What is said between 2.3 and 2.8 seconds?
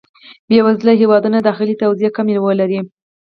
ولري.